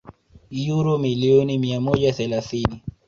uro 0.77 0.97
milioni 0.97 1.57
mia 1.57 1.79
moja 1.81 2.13
thelathini 2.13 2.81